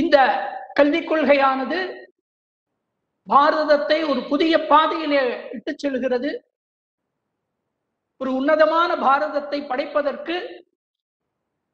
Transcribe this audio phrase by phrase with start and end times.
[0.00, 0.16] இந்த
[0.78, 1.78] கல்விக் கொள்கையானது
[3.26, 5.22] பாரதத்தை ஒரு புதிய பாதையிலே
[5.56, 6.30] இட்டு செல்கிறது.
[8.20, 10.36] ஒரு உன்னதமான பாரதத்தை படைப்பதற்கு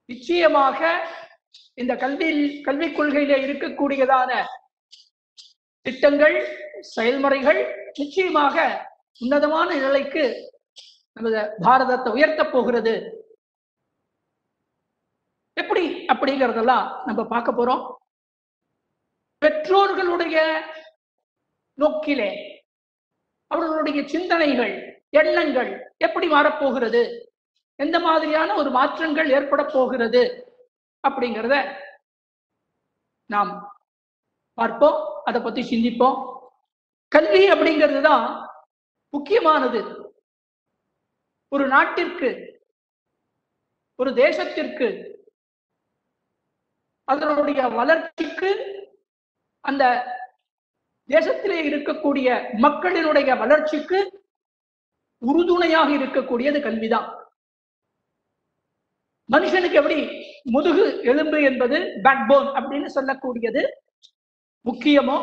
[0.08, 0.80] நிச்சயமாக
[1.82, 2.28] இந்த கல்வி
[2.66, 4.30] கல்விக் கொள்கையில இருக்கக்கூடியதான
[5.86, 6.36] திட்டங்கள்
[6.94, 7.60] செயல்முறைகள்
[8.00, 8.56] நிச்சயமாக
[9.22, 10.24] உன்னதமான நிலைக்கு
[11.16, 12.94] நமது பாரதத்தை உயர்த்தப் போகிறது.
[15.56, 17.84] எப்படி அப்படிங்கிறதெல்லாம் நம்ம பார்க்க போறோம்.
[19.64, 20.38] பெற்றோர்களுடைய
[21.78, 22.30] நோக்கிலே
[23.50, 24.72] அவர்களுடைய சிந்தனைகள்
[25.10, 27.02] எண்ணங்கள் எப்படி மாறப்போகிறது?
[27.76, 30.22] எந்த மாதிரியான ஒரு மாற்றங்கள் ஏற்பட போகிறது?
[31.04, 31.56] அப்படிங்கிறத
[33.30, 33.52] நாம்
[34.58, 36.18] பார்ப்போம் அதை பத்தி சிந்திப்போம்.
[37.08, 38.26] கல்வி அப்படிங்கிறது தான்
[39.14, 39.82] முக்கியமானது.
[41.48, 42.30] ஒரு நாட்டிற்கு
[43.98, 44.88] ஒரு தேசத்திற்கு
[47.08, 48.50] அதனுடைய வளர்ச்சிக்கு
[49.64, 49.84] அந்த
[51.08, 53.98] தேசத்திலே இருக்கக்கூடிய மக்களினுடைய வளர்ச்சிக்கு
[55.22, 57.08] உறுதுணையாக இருக்கக்கூடியது கல்விதான்.
[59.28, 59.98] மனுஷனுக்கு எப்படி
[60.50, 63.62] முதுகு எலும்பு என்பது பேக்போன் அப்படின்னு சொல்லக்கூடியது
[64.66, 65.16] முக்கியமோ?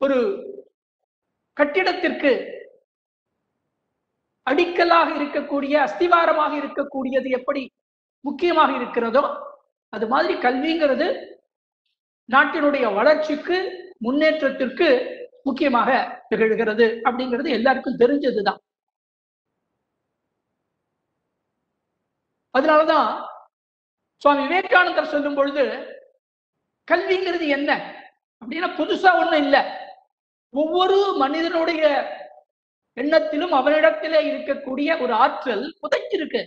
[0.00, 0.18] ஒரு
[1.56, 2.30] கட்டிடத்திற்கு
[4.46, 7.62] அடிக்கலாக இருக்கக்கூடிய அஸ்திவாரமாக இருக்கக்கூடியது எப்படி
[8.24, 9.22] முக்கியமாக இருக்கிறதோ
[9.92, 11.08] அது மாதிரி கல்விங்கிறது
[12.28, 13.58] நாட்டினுடைய வளர்ச்சிக்கு
[13.98, 14.88] முன்னேற்றத்திற்கு
[15.42, 15.90] முக்கியமாக
[16.30, 18.60] திகழ்கிறது அப்படிங்கிறது எல்லாருக்கும் தெரிஞ்சதுதான்.
[22.54, 23.08] அதனாலதான்
[24.22, 25.64] சுவாமி விவேகானந்தர் சொல்லும் பொழுது
[26.88, 27.70] கல்விங்கிறது என்ன
[28.42, 29.62] அப்படின்னா புதுசா ஒண்ணும் இல்லை.
[30.54, 31.82] ஒவ்வொரு மனிதனுடைய
[32.96, 36.42] எண்ணத்திலும் அவனிடத்திலே இருக்கக்கூடிய ஒரு ஆற்றல் புதைச்சிருக்கு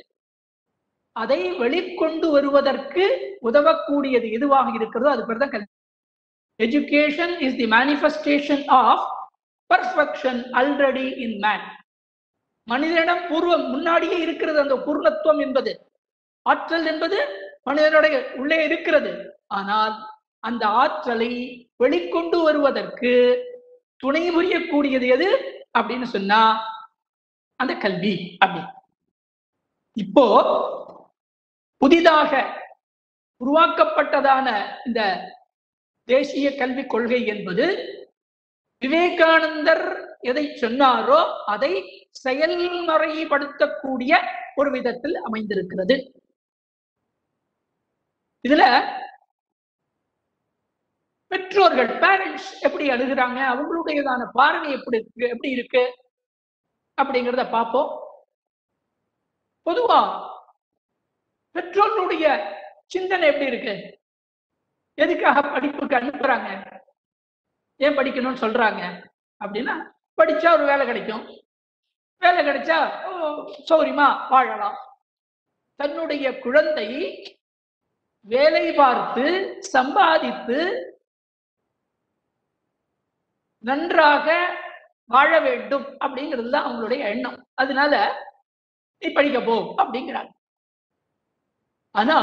[1.22, 3.06] அதை வெளிக்கொண்டு வருவதற்கு
[3.50, 5.70] உதவக்கூடியது எதுவாக இருக்கிறதோ அது பேர் தான் கல்வி.
[6.60, 9.06] Education is the manifestation of
[9.70, 11.66] perfection already in man
[12.68, 15.72] மனிதனிடம் பூர்வம் முன்னாடியே இருக்கிறது அந்த பூர்ணத்துவம் என்பது.
[16.46, 17.18] ஆற்றல் என்பது
[17.68, 19.12] மனிதனுடைய உள்ளே இருக்கிறது.
[19.58, 19.96] ஆனால்
[20.44, 21.32] அந்த ஆற்றலை
[21.84, 23.14] வெளிக்கொண்டு வருவதற்கு
[24.04, 25.30] துணை புரியக்கூடியது எது
[25.78, 26.42] அப்படின்னு சொன்னா
[27.60, 28.14] அந்த கல்வி.
[28.44, 28.62] அப்படி.
[29.98, 30.26] இப்போ
[31.82, 32.32] புதிதாக
[33.42, 34.48] உருவாக்கப்பட்டதான
[34.86, 35.02] இந்த
[36.08, 37.66] தேசிய கல்விக் கொள்கை என்பது
[38.82, 39.86] விவேகானந்தர்
[40.22, 41.72] எதை சொன்னாரோ அதை
[42.24, 44.12] செயல்முறைப்படுத்தக்கூடிய
[44.56, 45.96] ஒரு விதத்தில் அமைந்திருக்கிறது.
[48.46, 48.64] இதுல
[51.32, 55.84] பெற்றோர்கள் பேரண்ட்ஸ் எப்படி அழுகிறாங்க அவங்களுடையதான பார்வை எப்படி இருக்கு எப்படி இருக்கு
[56.98, 57.90] அப்படிங்கிறத பார்ப்போம்.
[59.68, 60.00] பொதுவா
[61.56, 62.26] பெற்றோர்களுடைய
[62.86, 63.76] சிந்தனை எப்படி இருக்கு?
[64.98, 66.50] எதுக்காக படிப்புக்கு அனுப்புறாங்க
[67.76, 68.84] ஏன் படிக்கணும்னு சொல்றாங்க?
[69.44, 69.76] அப்படின்னா
[70.22, 71.24] படிச்சா ஒரு வேலை கிடைக்கும்.
[72.22, 72.78] வேலை கிடைச்சா
[73.08, 73.12] ஓ,
[73.70, 74.78] சௌரியமா வாழலாம்.
[75.76, 76.88] தன்னுடைய குழந்தை
[78.22, 79.26] வேலை பார்த்து
[79.74, 80.58] சம்பாதித்து
[83.64, 84.28] நன்றாக
[85.06, 87.38] வாழ வேண்டும் அப்படிங்கிறது தான் அவங்களுடைய எண்ணம்.
[87.54, 87.94] அதனால
[89.02, 90.32] நீ படிக்க போ அப்படிங்கிறாங்க.
[91.92, 92.18] ஆனா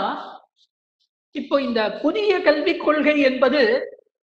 [1.31, 3.62] இப்போ இந்த புதிய கல்விக் கொள்கை என்பது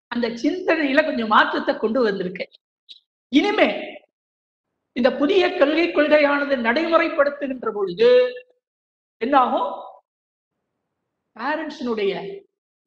[0.08, 2.46] அந்த சிந்தனையில கொஞ்சம் மாற்றத்தை கொண்டு வந்திருக்கு.
[3.30, 3.70] இனிமே
[4.92, 8.10] இந்த புதிய கல்வி கொள்கையானது நடைமுறைப்படுத்துகின்ற பொழுது
[9.18, 9.70] என்னாகும்?
[11.36, 12.14] பேரண்ட்ஸினுடைய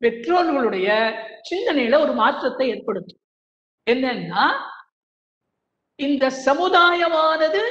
[0.03, 0.89] பெற்றோர்களுடைய
[1.51, 3.21] சிந்தனையில ஒரு மாற்றத்தை ஏற்படுத்தும்.
[3.87, 4.45] என்னன்னா
[5.99, 7.63] இந்த சமுதாயமானது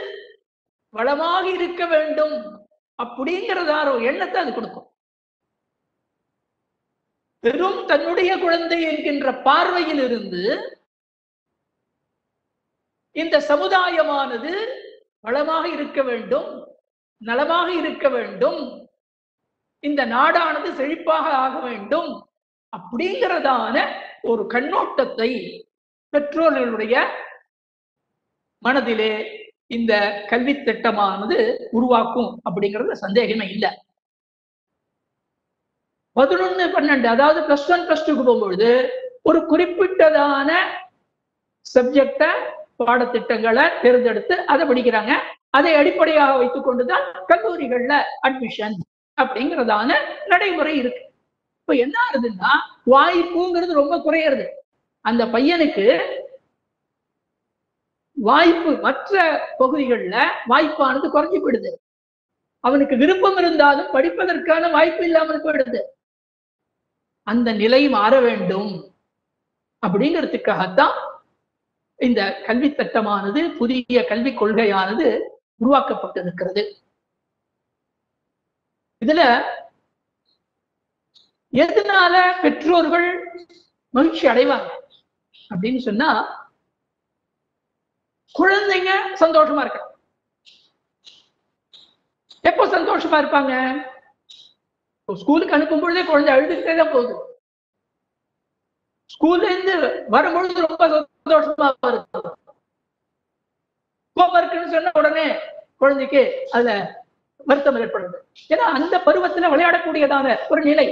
[0.90, 2.61] வளமாக இருக்க வேண்டும்.
[3.02, 4.88] அப்படிங்கிறதான ஒரு எண்ணத்தை அது கொடுக்கும்.
[7.44, 10.44] வெறும் தன்னுடைய குழந்தை என்கின்ற பார்வையில் இருந்து
[13.16, 14.52] இந்த சமுதாயமானது
[15.20, 16.50] வளமாக இருக்க வேண்டும்
[17.22, 18.62] நலமாக இருக்க வேண்டும்
[19.84, 22.12] இந்த நாடானது செழிப்பாக ஆக வேண்டும்
[22.74, 23.76] அப்படிங்கிறதான
[24.22, 25.30] ஒரு கண்ணோட்டத்தை
[26.14, 26.96] பெற்றோர்களுடைய
[28.64, 29.14] மனதிலே
[29.76, 29.94] இந்த
[30.30, 31.38] கல்வி திட்டமானது
[31.72, 33.70] உருவாக்கும் அப்படிங்கிறதுல சந்தேகமே இல்லை.
[36.16, 38.72] பதினொன்னு பன்னெண்டு அதாவது பிளஸ் ஒன் பிளஸ் டூக்கு போகும்பொழுது
[39.30, 40.52] ஒரு குறிப்பிட்டதான
[41.66, 42.24] சப்ஜெக்ட
[42.80, 45.14] பாடத்திட்டங்களை தேர்ந்தெடுத்து அதை படிக்கிறாங்க.
[45.58, 47.94] அதை அடிப்படையாக வைத்துக் கொண்டுதான் கல்லூரிகள்ல
[48.28, 48.76] அட்மிஷன்
[49.18, 49.90] அப்படிங்கிறதான
[50.28, 51.04] நடைமுறை இருக்கு.
[51.62, 52.52] இப்ப என்ன ஆகுதுன்னா
[52.96, 54.46] வாய்ப்புங்கிறது ரொம்ப குறையிறது.
[55.06, 55.86] அந்த பையனுக்கு
[58.22, 59.14] வாய்ப்பு மற்ற
[59.58, 60.12] பகுதிகளில்
[60.50, 61.72] வாய்ப்பானது குறைஞ்சு போயிடுது
[62.60, 65.82] அவனுக்கு விருப்பம் இருந்தாலும் படிப்பதற்கான வாய்ப்பு இல்லாமல் போயிடுது.
[67.24, 68.94] அந்த நிலை மாற வேண்டும்
[69.88, 70.96] அப்படிங்கிறதுக்காகத்தான்
[71.96, 75.08] இந்த கல்வி திட்டமானது புதிய கல்விக் கொள்கையானது
[75.60, 76.64] உருவாக்கப்பட்டிருக்கிறது.
[79.06, 79.42] இதுல
[81.54, 83.08] எதனால பெற்றோர்கள்
[83.90, 84.70] மகிழ்ச்சி அடைவாங்க?
[85.50, 86.10] அப்படின்னு சொன்னா
[88.36, 88.92] குழந்தைங்க
[89.24, 89.90] சந்தோஷமா இருக்கணும்
[92.50, 93.54] எப்போ சந்தோஷமா இருப்பாங்க?
[95.10, 97.14] ஸ்கூலுக்கு அனுப்பும் பொழுதே குழந்தை அழுதுகிட்டே தான் போகுது.
[99.14, 99.76] ஸ்கூல்ல இருந்து
[100.16, 102.20] வரும்பொழுது ரொம்ப சந்தோஷமா இருக்கு
[104.18, 105.26] கோபம் இருக்குன்னு சொன்ன உடனே
[105.82, 106.22] குழந்தைக்கு
[106.56, 106.72] அதுல
[107.50, 108.18] வருத்தம் ஏற்படுது.
[108.54, 110.88] ஏன்னா அந்த பருவத்துல விளையாடக்கூடியதான ஒரு நிலை.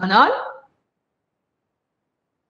[0.00, 0.34] ஆனால்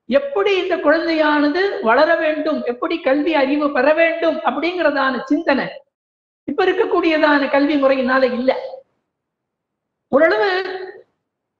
[0.09, 2.63] எப்படி இந்த குழந்தையானது வளர வேண்டும்?
[2.65, 4.37] எப்படி கல்வி அறிவு பெற வேண்டும்?
[4.37, 5.67] அப்படிங்கிறதான சிந்தனை.
[6.45, 8.57] இப்ப இருக்கக்கூடியதான கல்வி முறையினால இல்ல.
[10.09, 10.51] ஓரளவு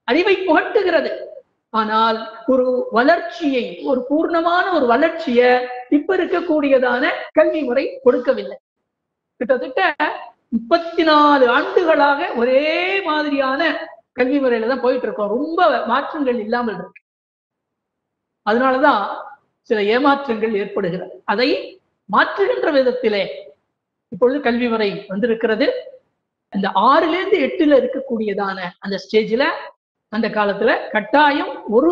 [0.05, 1.11] அறிவை புகட்டுகிறது.
[1.71, 8.59] ஆனால் ஒரு வளர்ச்சியை ஒரு பூர்ணமான ஒரு வளர்ச்சிய இப்ப இருக்கக்கூடியதான கல்வி முறை கொடுக்கவில்லை.
[9.37, 9.97] கிட்டத்தட்ட
[10.49, 15.29] முப்பத்தி நாலு ஆண்டுகளாக ஒரே மாதிரியான கல்வி முறையில தான் போயிட்டு இருக்கோம்.
[15.29, 17.01] ரொம்ப மாற்றங்கள் இல்லாமல் இருக்கு.
[18.47, 19.07] அதனாலதான்
[19.63, 21.23] சில ஏமாற்றங்கள் ஏற்படுகிறது.
[21.25, 21.81] அதை
[22.13, 23.27] மாற்றுகின்ற விதத்திலே
[24.09, 25.93] இப்பொழுது கல்வி முறை வந்திருக்கிறது.
[26.49, 29.45] அந்த ஆறுல இருந்து எட்டுல இருக்கக்கூடியதான அந்த ஸ்டேஜ்ல
[30.09, 31.91] அந்த காலத்துல கட்டாயம் ஒரு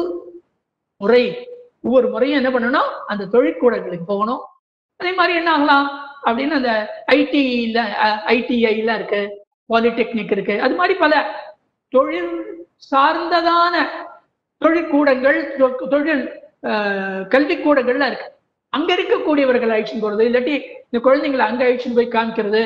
[0.96, 1.48] முறை
[1.82, 2.90] ஒவ்வொரு முறையும் என்ன பண்ணணும்?
[3.06, 4.40] அந்த தொழிற்கூடங்களுக்கு போகணும்.
[4.96, 5.86] அதே மாதிரி என்ன ஆகலாம்?
[6.24, 7.78] அப்படின்னு அந்த ஐடில
[8.26, 10.60] ஐடிஐல இருக்கு பாலிடெக்னிக் இருக்கு.
[10.60, 11.24] அது மாதிரி பல
[11.88, 13.86] தொழில் சார்ந்ததான
[14.64, 16.43] தொழிற்கூடங்கள் தொழில்
[17.32, 18.28] கல்விக்கூடங்கள்லாம் இருக்கு.
[18.76, 20.54] அங்க இருக்கக்கூடியவர்கள் அழிச்சுன்னு போறது இல்லாட்டி
[20.90, 22.62] இந்த குழந்தைங்களை அங்க அழிச்சுன்னு போய் காமிக்கிறது.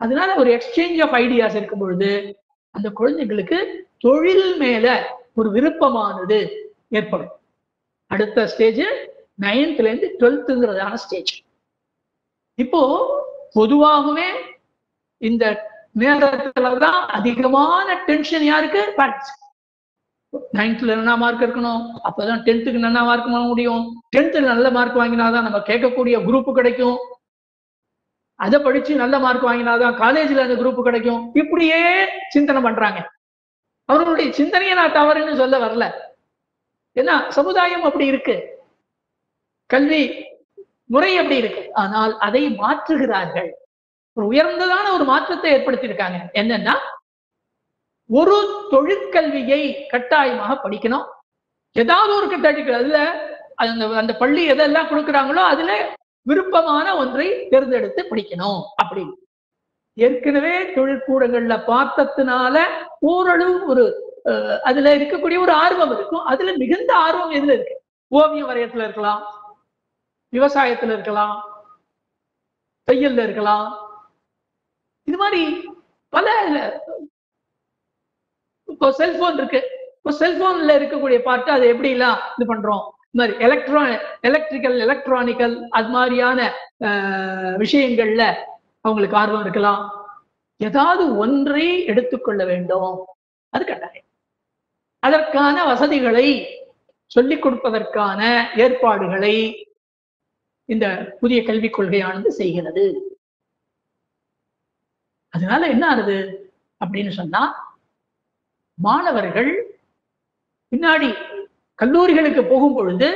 [0.00, 2.10] அதனால ஒரு எக்ஸ்சேஞ்ச் ஆஃப் ஐடியாஸ் இருக்கும் பொழுது
[2.74, 3.58] அந்த குழந்தைங்களுக்கு
[4.04, 4.86] தொழில் மேல
[5.34, 6.38] ஒரு விருப்பமானது
[6.88, 7.32] ஏற்படும்.
[8.10, 8.82] அடுத்த ஸ்டேஜ்
[9.42, 11.32] நைன்த்ல இருந்து டுவெல்த்துங்கிறதான ஸ்டேஜ்
[12.58, 12.82] இப்போ
[13.52, 14.26] பொதுவாகவே
[15.28, 15.44] இந்த
[15.98, 18.82] நேரத்துலதான் அதிகமான டென்ஷன் யாருக்கு?
[18.96, 19.32] பேரண்ட்ஸ்
[20.52, 24.02] நைன்த்ல என்ன மார்க் இருக்கணும் அப்பதான் டென்த்துக்கு நல்லா மார்க் வாங்க முடியும்?
[24.16, 26.98] டென்த்துல நல்ல மார்க் வாங்கினாதான் நம்ம கேட்கக்கூடிய குரூப் கிடைக்கும்.
[28.34, 31.30] அதை படிச்சு நல்ல மார்க் வாங்கினாதான் காலேஜ்ல அந்த குரூப் கிடைக்கும்.
[31.34, 33.12] இப்படியே சிந்தனை பண்றாங்க.
[33.84, 35.92] அவர்களுடைய சிந்தனையை நான் தவறுன்னு சொல்ல வரல.
[36.94, 38.58] ஏன்னா சமுதாயம் அப்படி இருக்கு.
[39.66, 40.24] கல்வி
[40.84, 41.74] முறை அப்படி இருக்கு.
[41.74, 43.50] ஆனால் அதை மாற்றுகிறார்கள்.
[44.12, 46.16] ஒரு உயர்ந்ததான ஒரு மாற்றத்தை ஏற்படுத்தியிருக்காங்க.
[46.32, 46.78] என்னன்னா
[48.14, 48.36] ஒரு
[48.70, 51.06] தொழிற்கல்வியை கட்டாயமாக படிக்கணும்.
[51.76, 52.98] ஏதாவது ஒரு கட்டாயம் அதுல
[53.62, 55.72] அந்த அந்த பள்ளி எதெல்லாம் கொடுக்குறாங்களோ அதுல
[56.26, 59.14] விருப்பமான ஒன்றை தேர்ந்தெடுத்து படிக்கணும் அப்படின்னு.
[59.96, 62.56] ஏற்கனவே தொழிற்கூடங்கள்ல பார்த்ததுனால
[63.06, 63.84] ஓரளவு ஒரு
[64.24, 66.24] அஹ், அதுல இருக்கக்கூடிய ஒரு ஆர்வம் இருக்கும்.
[66.24, 67.74] அதுல மிகுந்த ஆர்வம் எதுல இருக்கு?
[68.12, 69.22] ஓவியம் வரையத்துல இருக்கலாம்
[70.32, 71.34] விவசாயத்துல இருக்கலாம்
[72.88, 73.68] தையல்ல இருக்கலாம்.
[75.08, 75.42] இது மாதிரி
[76.12, 76.26] பல
[78.72, 79.60] இப்போ செல்போன் இருக்கு.
[79.96, 82.84] இப்போ செல்போன்ல இருக்கக்கூடிய பார்ட் அதை எப்படி எல்லாம் இது பண்றோம்?
[83.10, 83.82] இந்த மாதிரி எலக்ட்ரா
[84.28, 86.38] எலக்ட்ரிக்கல் எலக்ட்ரானிக்கல் அது மாதிரியான
[87.62, 88.24] விஷயங்கள்ல
[88.80, 89.82] அவங்களுக்கு ஆர்வம் இருக்கலாம்.
[90.60, 92.92] ஏதாவது ஒன்றை எடுத்துக்கொள்ள வேண்டும்.
[93.54, 94.08] அது கட்டாயம்.
[95.06, 96.28] அதற்கான வசதிகளை
[97.14, 98.20] சொல்லிக் கொடுப்பதற்கான
[98.56, 99.34] ஏற்பாடுகளை
[100.68, 100.86] இந்த
[101.20, 102.84] புதிய கல்விக் கொள்கையானது செய்கிறது.
[105.34, 106.18] அதனால என்ன ஆகுது?
[106.84, 107.42] அப்படின்னு சொன்னா
[108.74, 109.50] மாணவர்கள்
[110.72, 111.10] பின்னாடி
[111.78, 113.08] கல்லூரிகளுக்கு போகும் பொழுது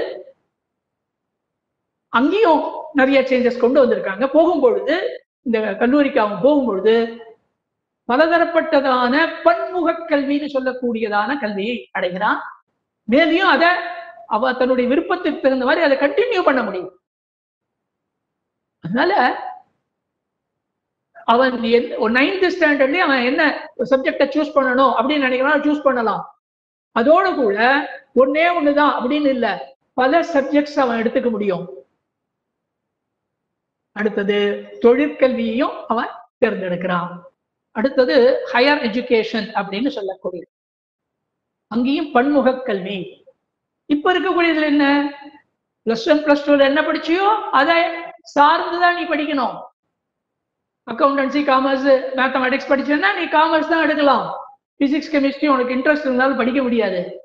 [2.08, 2.62] அங்கேயும்
[2.92, 4.26] நிறைய சேஞ்சஸ் கொண்டு வந்திருக்காங்க.
[4.32, 4.94] போகும் பொழுது
[5.42, 6.94] இந்த கல்லூரிக்கு அவன் போகும் பொழுது
[8.08, 12.38] பலதரப்பட்டதான பன்முக கல்வின்னு சொல்லக்கூடியதான கல்வியை அடைகிறான்.
[13.10, 13.68] மேலையும் அதை
[14.26, 17.00] அவ தன்னுடைய விருப்பத்துக்கு தகுந்த மாதிரி அதை கண்டினியூ பண்ண முடியும்.
[18.84, 19.12] அதனால
[21.28, 26.22] அவன் நைன்த் ஸ்டாண்டர்ட்லயே அவன் என்ன சப்ஜெக்டை சூஸ் பண்ணணும் அப்படின்னு நினைக்கிறான் சூஸ் பண்ணலாம்.
[26.98, 27.58] அதோட கூட
[28.14, 29.76] ஒன்னே ஒண்ணுதான் அப்படின்னு இல்ல.
[29.94, 31.64] பல சப்ஜெக்ட்ஸ் அவன் எடுத்துக்க முடியும்.
[33.92, 36.08] அடுத்தது தொழிற்கல்வியையும் அவன்
[36.44, 37.20] தேர்ந்தெடுக்கிறான்.
[37.70, 40.44] அடுத்தது ஹையர் எஜுகேஷன் அப்படின்னு சொல்லக்கூடிய
[41.66, 43.24] அங்கேயும் பன்முக கல்வி.
[43.90, 44.84] இப்ப இருக்கக்கூடியதுல என்ன?
[45.84, 47.82] பிளஸ் ஒன் பிளஸ் டூல என்ன படிச்சியோ அதை
[48.34, 49.56] சார்ந்துதான் நீ படிக்கணும்.
[50.92, 54.26] அக்கௌண்டன்சி காமர்ஸ் மேத்தமெட்டிக்ஸ் படிச்சேன்னா நீ காமர்ஸ் தான் எடுக்கலாம்.
[54.80, 57.22] பிசிக்ஸ் கெமிஸ்ட்ரி உனக்கு இன்ட்ரெஸ்ட் இருந்தாலும் படிக்க முடியாது.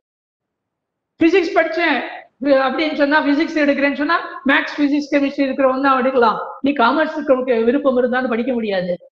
[1.23, 2.03] பிசிக்ஸ் படிச்சேன்.
[2.41, 6.39] அப்படின்னு சொன்னா பிசிக்ஸ் எடுக்கிறேன்னு சொன்னா மேக்ஸ் பிசிக்ஸ் கெமிஸ்ட்ரி இருக்கிறவங்க தான் எடுக்கலாம்.
[6.61, 9.11] நீ காமர்ஸ் விருப்பம் இருந்தாலும் படிக்க முடியாது.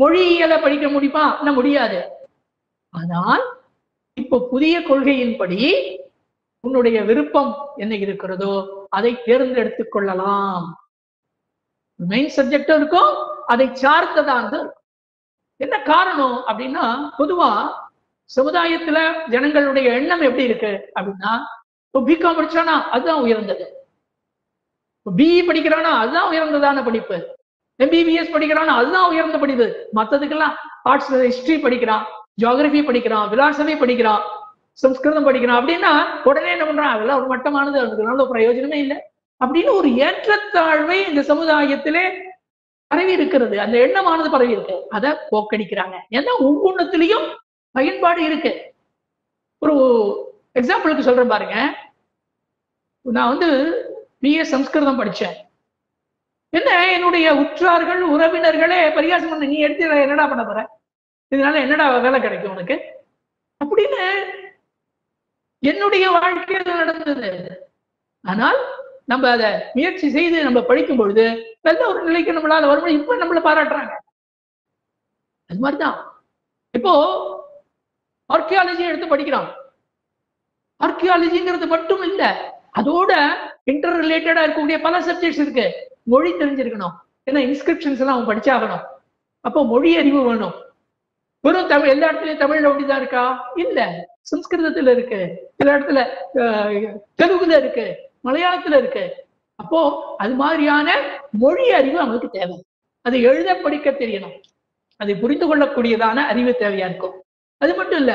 [0.00, 1.38] மொழியியலை படிக்க முடியுமா?
[1.38, 2.10] என்ன முடியாது.
[2.90, 3.44] ஆனால்
[4.14, 5.60] இப்போ புதிய கொள்கையின்படி
[6.60, 8.52] உன்னுடைய விருப்பம் என்ன இருக்கிறதோ
[8.90, 10.86] அதை தேர்ந்தெடுத்துக் கொள்ளலாம்.
[11.96, 13.34] மெயின் சப்ஜெக்டும் இருக்கும்.
[13.46, 14.84] அதை சார்ந்ததானது இருக்கும்
[15.56, 16.84] என்ன காரணம் அப்படின்னா
[17.18, 17.50] பொதுவா
[18.36, 18.98] சமுதாயத்துல
[19.28, 21.32] ஜனங்களுடைய எண்ணம் எப்படி இருக்கு அப்படின்னா
[21.86, 23.64] இப்போ பிகாம் படிச்சானா அதுதான் உயர்ந்தது.
[25.16, 27.36] பிஇ படிக்கிறானா அதுதான் உயர்ந்ததான படிப்பு.
[27.82, 29.88] எம்பிபிஎஸ் படிக்கிறானா அதுதான் உயர்ந்த படிப்பு.
[29.94, 32.06] மத்ததுக்கெல்லாம் ஆர்ட்ஸ் ஹிஸ்டரி படிக்கிறான்
[32.42, 34.22] ஜியாகிரபி படிக்கிறான் பிலாசபி படிக்கிறான்
[34.72, 35.60] சம்ஸ்கிருதம் படிக்கிறான்.
[35.60, 35.92] அப்படின்னா
[36.24, 36.94] உடனே என்ன பண்றான்?
[36.94, 38.98] அதெல்லாம் ஒரு மட்டமானது அதுக்குனால பிரயோஜனமே இல்லை.
[39.44, 42.34] அப்படின்னு ஒரு ஏற்றத்தாழ்வை இந்த சமுதாயத்திலே
[42.86, 43.60] பரவி இருக்கிறது.
[43.60, 44.86] அந்த எண்ணமானது பரவி இருக்கு.
[44.88, 45.98] அதை போக்கடிக்கிறாங்க.
[46.10, 47.36] ஏன்னா ஒவ்வொன்றத்திலையும்
[47.70, 48.74] பயன்பாடு இருக்கு.
[49.58, 49.74] ஒரு
[50.54, 51.76] எக்ஸாம்பிளுக்கு சொல்றேன் பாருங்க.
[53.00, 53.48] நான் வந்து
[54.22, 55.34] பிஏ சம்ஸ்கிருதம் படிச்சேன்.
[56.48, 56.92] என்ன?
[56.92, 60.78] என்னுடைய உற்றார்கள் உறவினர்களே பரிகாசம் பண்ண நீ எடுத்து என்னடா பண்ண போற?
[61.30, 63.04] இதனால என்னடா வேலை கிடைக்கும் உனக்கு?
[63.64, 64.24] அப்படின்னு
[65.58, 67.60] என்னுடைய வாழ்க்கையில் நடந்தது.
[68.20, 68.56] ஆனால்
[69.08, 73.92] நம்ம அதை முயற்சி செய்து நம்ம படிக்கும் பொழுது நல்ல ஒரு நிலைக்கு நம்மளால வரும்போது இப்ப நம்மள பாராட்டுறாங்க.
[75.50, 75.98] அது மாதிரிதான்.
[76.70, 76.92] இப்போ
[78.32, 79.48] ஆர்கியாலஜி எடுத்து படிக்கிறான்
[80.84, 82.22] ஆர்கியாலஜிங்கிறது மட்டும் இல்ல
[82.78, 83.12] அதோட
[83.64, 85.66] இன்டர் ரிலேட்டடா இருக்கக்கூடிய பல சப்ஜெக்ட்ஸ் இருக்கு.
[86.02, 86.94] மொழி தெரிஞ்சிருக்கணும்.
[87.30, 88.84] ஏன்னா இன்ஸ்கிரிப்ஷன்ஸ் எல்லாம் அவன் படிச்சாகணும்.
[89.40, 90.54] அப்போ மொழி அறிவு வேணும்.
[91.40, 93.24] வெறும் தமிழ் எல்லா இடத்துலயும் தமிழ்ல அப்படிதான் இருக்கா?
[93.54, 93.80] இல்ல
[94.30, 95.20] சம்ஸ்கிருதத்துல இருக்கு.
[95.56, 96.00] சில இடத்துல
[97.22, 97.86] தெலுங்குல இருக்கு.
[98.26, 99.04] மலையாளத்துல இருக்கு.
[99.58, 99.80] அப்போ
[100.18, 100.88] அது மாதிரியான
[101.34, 102.56] மொழி அறிவு அவனுக்கு தேவை.
[103.04, 104.36] அது எழுத படிக்க தெரியணும்.
[105.00, 107.16] அதை புரிந்து கொள்ளக்கூடியதான அறிவு தேவையா இருக்கும்.
[107.60, 108.12] அது மட்டும் இல்ல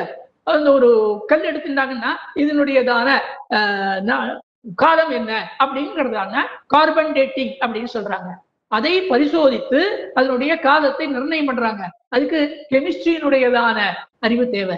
[0.47, 0.89] அந்த ஒரு
[1.27, 3.07] கல் எடுத்துட்டாங்கன்னா இதனுடையதான
[3.55, 4.31] ஆஹ்,
[4.75, 6.33] காலம் என்ன அப்படிங்கிறதான
[6.67, 8.29] கார்பன் டேட்டிங் அப்படின்னு சொல்றாங்க.
[8.71, 9.79] அதை பரிசோதித்து
[10.13, 11.83] அதனுடைய காலத்தை நிர்ணயம் பண்றாங்க.
[12.09, 12.39] அதுக்கு
[12.71, 13.77] கெமிஸ்ட்ரியினுடையதான
[14.19, 14.77] அறிவு தேவை.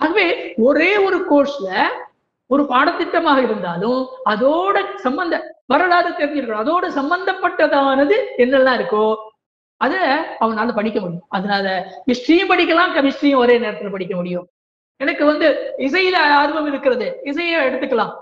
[0.00, 0.26] ஆகவே
[0.58, 1.68] ஒரே ஒரு கோர்ஸ்ல
[2.52, 4.00] ஒரு பாடத்திட்டமாக இருந்தாலும்
[4.32, 4.76] அதோட
[5.06, 5.34] சம்பந்த
[5.72, 6.62] வரலாறு தெரிஞ்சிருக்கணும்.
[6.62, 9.04] அதோட சம்பந்தப்பட்டதானது என்னெல்லாம் இருக்கோ
[9.84, 9.94] அத
[10.40, 11.26] அவனால படிக்க முடியும்.
[11.36, 11.66] அதனால
[12.08, 14.46] ஹிஸ்டரியும் படிக்கலாம் கெமிஸ்ட்ரியும் ஒரே நேரத்துல படிக்க முடியும்.
[15.00, 15.46] எனக்கு வந்து
[15.86, 17.06] இசையில ஆர்வம் இருக்கிறது.
[17.30, 18.12] இசையை எடுத்துக்கலாம்.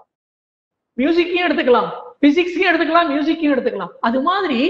[0.98, 1.88] மியூசிக்கையும் எடுத்துக்கலாம்.
[2.22, 3.92] பிசிக்ஸையும் எடுத்துக்கலாம் மியூசிக்கையும் எடுத்துக்கலாம்.
[4.08, 4.60] அது மாதிரி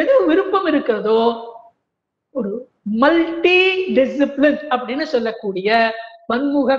[0.00, 1.20] எது விருப்பம் இருக்கிறதோ
[2.38, 2.50] ஒரு
[3.02, 3.60] மல்டி
[3.96, 5.68] டிசிப்ளின் அப்படின்னு சொல்லக்கூடிய
[6.30, 6.78] பன்முக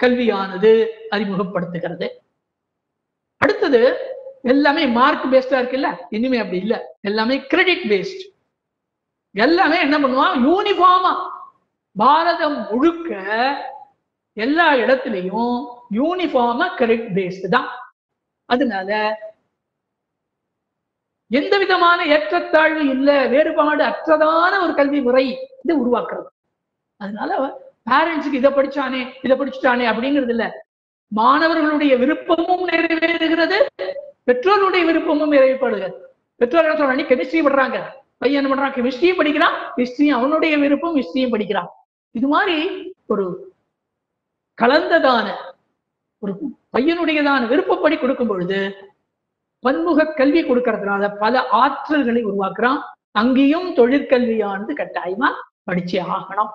[0.00, 0.72] கல்வியானது
[1.10, 2.08] அறிமுகப்படுத்துகிறது.
[3.40, 3.82] அடுத்தது
[4.42, 5.88] எல்லாமே மார்க் பேஸ்டா இருக்குல்ல?
[6.08, 6.76] இனிமே அப்படி இல்ல.
[7.00, 8.22] எல்லாமே கிரெடிட் பேஸ்ட்
[9.34, 11.12] எல்லாமே என்ன பண்ணுவான் யூனிஃபார்மா
[11.96, 13.10] பாரதம் முழுக்க
[14.36, 15.54] எல்லா இடத்துலயும்
[15.94, 17.68] யூனிஃபார்மா கிரெடிட் பேஸ்ட் தான்.
[18.48, 18.90] அதனால
[21.30, 25.24] எந்த விதமான ஏற்றத்தாழ்வு இல்ல வேறுபாடு அற்றதான ஒரு கல்வி முறை
[25.62, 26.28] இது உருவாக்குறது.
[27.00, 27.30] அதனால
[27.90, 30.64] பேரண்ட்ஸுக்கு இதை படிச்சானே இதை படிச்சுட்டானே அப்படிங்கிறது இல்ல.
[31.08, 33.66] மாணவர்களுடைய விருப்பமும் நிறைவேறுகிறது
[34.26, 35.92] பெற்றோருடைய விருப்பமும் நிறைவேறுகிறது.
[36.36, 37.06] பெற்றோர் என்ன சொல்றாங்க?
[37.06, 38.72] கெமிஸ்ட்ரி பண்றாங்க பையன் என்ன பண்றான்?
[38.72, 39.72] கெமிஸ்ட்ரியும் படிக்கிறான்.
[39.76, 41.70] ஹிஸ்டரியும் அவனுடைய விருப்பம் ஹிஸ்டரியும் படிக்கிறான்.
[42.10, 42.56] இது மாதிரி
[43.06, 43.54] ஒரு
[44.62, 45.34] கலந்ததான
[46.18, 46.34] ஒரு
[46.72, 48.58] பையனுடையதான விருப்பப்படி கொடுக்கும் பொழுது
[49.60, 52.80] பன்முக கல்வி கொடுக்கறதுனால பல ஆற்றல்களை உருவாக்குறான்.
[53.10, 55.28] அங்கேயும் தொழிற்கல்வியானது கட்டாயமா
[55.70, 56.50] படிச்சே ஆகணும்.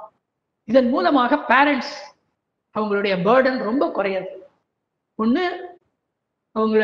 [0.69, 1.93] இதன் மூலமாக பேரண்ட்ஸ்
[2.75, 4.29] அவங்களுடைய பேர்டன் ரொம்ப குறையாது.
[5.19, 5.45] ஒண்ணு
[6.55, 6.83] அவங்கள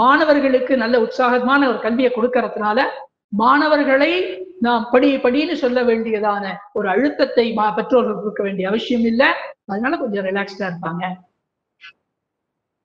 [0.00, 2.78] மாணவர்களுக்கு நல்ல உற்சாகமான ஒரு கல்வியை கொடுக்கறதுனால
[3.42, 4.12] மாணவர்களை
[4.66, 6.44] நாம் படி படின்னு சொல்ல வேண்டியதான
[6.78, 7.46] ஒரு அழுத்தத்தை
[7.78, 9.28] பெற்றோர்கள் கொடுக்க வேண்டிய அவசியம் இல்லை.
[9.72, 11.04] அதனால கொஞ்சம் ரிலாக்ஸ்டா இருப்பாங்க.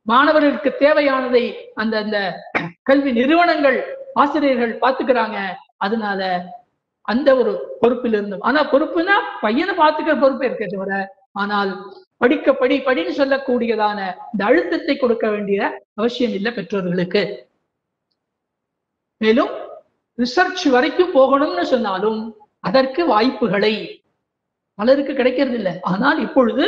[0.08, 1.44] மாணவர்களுக்கு தேவையானதை
[1.82, 2.20] அந்த அந்த
[2.90, 3.78] கல்வி நிறுவனங்கள்
[4.22, 5.38] ஆசிரியர்கள் பாத்துக்கிறாங்க
[5.86, 6.22] அதனால
[7.08, 9.16] அந்த ஒரு பொறுப்பில் இருந்தோம் ஆனா பொறுப்புனா
[9.46, 10.94] பையனை பார்த்துக்கிற பொறுப்பு இருக்கே தவிர
[11.42, 11.72] ஆனால்
[12.22, 14.00] படிக்க படி படின்னு சொல்லக்கூடியதான
[14.32, 15.60] இந்த அழுத்தத்தை கொடுக்க வேண்டிய
[16.00, 17.24] அவசியம் இல்லை பெற்றோர்களுக்கு.
[19.22, 19.52] மேலும்
[20.18, 22.20] ரிசர்ச் வரைக்கும் போகணும்னு சொன்னாலும்
[22.70, 23.74] அதற்கு வாய்ப்புகளை
[24.80, 25.74] பலருக்கு கிடைக்கிறது இல்லை.
[25.92, 26.66] ஆனால் இப்பொழுது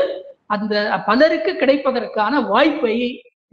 [0.56, 0.74] அந்த
[1.08, 2.96] பலருக்கு கிடைப்பதற்கான வாய்ப்பை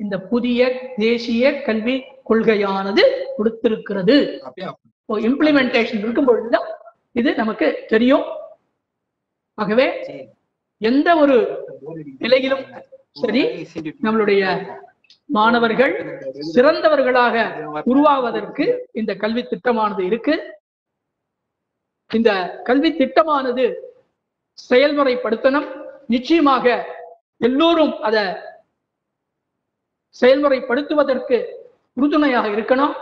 [0.05, 0.61] இந்த புதிய
[0.97, 1.97] தேசிய கல்வி
[2.29, 3.03] கொள்கையானது
[3.37, 4.17] கொடுத்திருக்கிறது.
[5.29, 6.69] இம்ப்ளிமெண்டேஷன் இருக்கும் பொழுதுதான்
[7.21, 8.27] இது நமக்கு தெரியும்.
[9.55, 9.87] ஆகவே
[10.91, 11.37] எந்த ஒரு
[12.25, 12.65] நிலையிலும்
[13.23, 13.43] சரி,
[14.05, 14.43] நம்மளுடைய
[15.37, 15.95] மாணவர்கள்
[16.55, 17.37] சிறந்தவர்களாக
[17.93, 18.65] உருவாவதற்கு
[19.01, 20.35] இந்த கல்வி திட்டமானது இருக்கு.
[22.11, 22.31] இந்த
[22.69, 23.65] கல்வி திட்டமானது
[24.71, 25.69] செயல்முறைப்படுத்தணும்.
[26.15, 26.67] நிச்சயமாக
[27.49, 28.25] எல்லோரும் அதை
[30.21, 31.39] செயல்முறைப்படுத்துவதற்கு
[31.99, 32.95] உறுதுணையாக இருக்கணும்.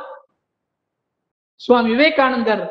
[1.61, 2.65] சுவாமி விவேகானந்தர்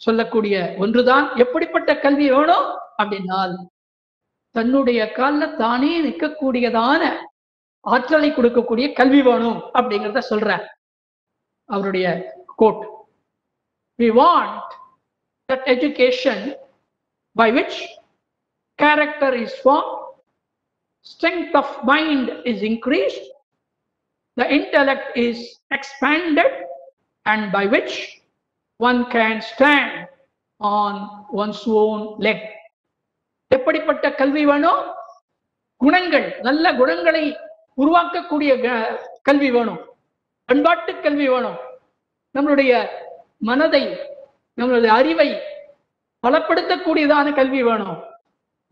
[0.00, 2.66] சொல்லக்கூடிய ஒன்றுதான் எப்படிப்பட்ட கல்வி வேணும்?
[2.98, 3.54] அப்படின்னால்
[4.54, 7.02] தன்னுடைய காலில் தானே நிற்கக்கூடியதான
[7.84, 10.50] ஆற்றலை கொடுக்கக்கூடிய கல்வி வேணும் அப்படிங்கிறத சொல்ற
[11.68, 12.06] அவருடைய
[12.56, 12.84] quote
[13.98, 14.70] we want
[15.48, 16.44] that education
[17.36, 17.78] by which
[18.78, 19.90] character is form
[21.06, 23.26] strength of mind is increased
[24.36, 26.56] the intellect is expanded
[27.26, 27.94] and by which
[28.80, 29.92] one can stand
[30.60, 30.94] on
[31.32, 32.40] one's own leg.
[33.50, 34.82] எப்படிப்பட்ட கல்வி வேணும்
[35.76, 37.36] குணங்கள் நல்ல குணங்களை
[37.76, 39.80] உருவாக்கக்கூடிய க- கல்வி வேணும்
[40.44, 41.58] பண்பாட்டு கல்வி வேணும்
[42.34, 42.72] நம்மளுடைய
[43.38, 43.82] மனதை
[44.60, 45.28] நம்மளுடைய அறிவை
[46.22, 47.98] பலப்படுத்தக்கூடியதான கல்வி வேணும்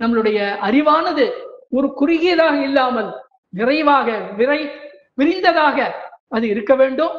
[0.00, 1.26] நம்மளுடைய அறிவானது
[1.70, 3.10] ஒரு குறுகியதாக இல்லாமல்
[3.48, 4.60] நிறைவாக விரை
[5.14, 5.78] விரிந்ததாக
[6.28, 7.16] அது இருக்க வேண்டும்.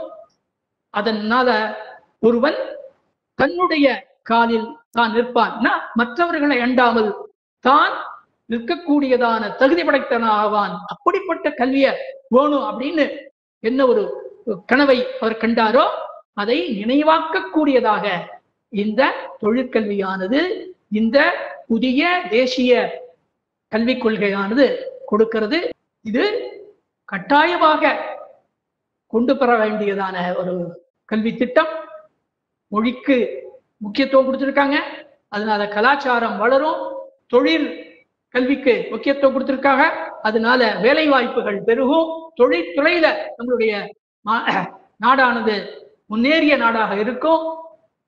[0.94, 1.50] அதனால
[2.20, 2.58] ஒருவன்
[3.40, 3.88] தன்னுடைய
[4.22, 5.56] காலில் தான் நிற்பான்
[5.96, 7.12] மற்றவர்களை அண்டாமல்
[7.66, 7.94] தான்
[8.50, 11.88] நிற்கக்கூடியதான தகுதி படைத்தனாவான் அப்படிப்பட்ட கல்விய
[12.30, 13.06] வேணும் அப்படின்னு
[13.64, 14.04] என்ன ஒரு
[14.66, 15.86] கனவை அவர் கண்டாரோ
[16.34, 18.06] அதை நினைவாக்கக்கூடியதாக
[18.74, 19.02] இந்த
[19.40, 20.40] தொழிற்கல்வியானது
[20.90, 21.18] இந்த
[21.68, 22.72] புதிய தேசிய
[23.72, 24.66] கல்விக் கொள்கையானது
[25.06, 25.60] கொடுக்கிறது.
[26.06, 26.24] இது
[27.06, 27.94] கட்டாயமாக
[29.14, 30.54] கொண்டு பெற வேண்டியதான ஒரு
[31.06, 31.68] கல்வி திட்டம்
[32.68, 33.18] மொழிக்கு
[33.78, 34.76] முக்கியத்துவம் கொடுத்துருக்காங்க.
[35.28, 36.98] அதனால கலாச்சாரம் வளரும்.
[37.28, 37.68] தொழில்
[38.30, 39.84] கல்விக்கு முக்கியத்துவம் கொடுத்துருக்காங்க.
[40.22, 42.32] அதனால வேலை வாய்ப்புகள் பெருகும்.
[42.38, 43.90] தொழில்துறையில நம்மளுடைய
[45.06, 45.56] நாடானது
[46.06, 47.58] முன்னேறிய நாடாக இருக்கும்.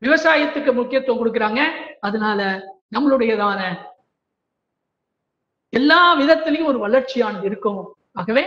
[0.01, 1.61] விவசாயத்துக்கு முக்கியத்துவம் கொடுக்குறாங்க.
[1.99, 2.61] அதனால
[2.95, 3.77] நம்மளுடையதான
[5.69, 7.95] எல்லா விதத்திலையும் ஒரு வளர்ச்சியானது இருக்கும்.
[8.13, 8.43] ஆகவே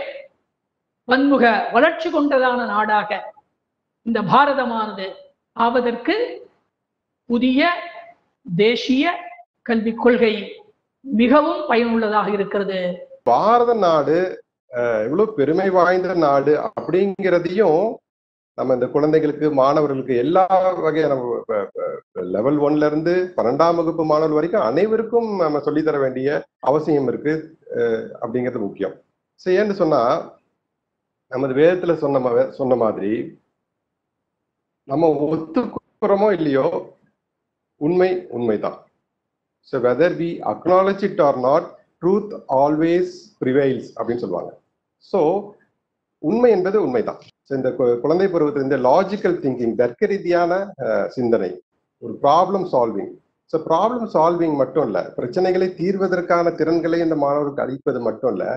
[1.03, 3.37] பன்முக வளர்ச்சி கொண்டதான நாடாக
[4.05, 5.07] இந்த பாரதமானது
[5.57, 6.15] ஆவதற்கு
[7.29, 7.61] புதிய
[8.45, 9.05] தேசிய
[9.65, 10.33] கல்விக் கொள்கை
[11.05, 12.79] மிகவும் பயனுள்ளதாக இருக்கிறது.
[13.23, 14.17] பாரத நாடு
[14.71, 17.81] அஹ், எவ்வளவு பெருமை வாய்ந்த நாடு அப்படிங்கிறதையும்
[18.57, 20.43] நம்ம இந்த குழந்தைகளுக்கு மாணவர்களுக்கு எல்லா
[20.79, 21.13] வகையான
[22.31, 26.29] லெவல் ஒன்ல இருந்து பன்னெண்டாம் வகுப்பு மாணவர் வரைக்கும் அனைவருக்கும் நம்ம சொல்லித்தர வேண்டிய
[26.63, 27.33] அவசியம் இருக்கு
[27.77, 28.95] அஹ், அப்படிங்கிறது முக்கியம்.
[29.39, 30.01] சரி ஏன்னு சொன்னா
[31.31, 32.19] நமது வேதத்துல சொன்ன
[32.53, 33.11] சொன்ன மாதிரி
[34.89, 36.65] நம்ம ஒத்துக்கிறோமோ இல்லையோ
[37.81, 38.77] உண்மை உண்மைதான்.
[39.67, 41.67] So whether we acknowledge it or not
[42.01, 44.51] truth always prevails அப்படின்னு சொல்லுவாங்க.
[45.05, 45.19] ஸோ
[46.23, 47.19] உண்மை என்பது உண்மைதான்.
[47.47, 50.51] ஸோ இந்த கு- குழந்தை பருவத்தில் இந்த லாஜிக்கல் திங்கிங் தர்க்க ரீதியான
[51.07, 51.51] சிந்தனை
[52.01, 53.11] ஒரு problem solving
[53.53, 58.51] so problem solving மட்டும் இல்லை பிரச்சனைகளை தீர்வதற்கான திறன்களை இந்த மாணவருக்கு அளிப்பது மட்டும் இல்லை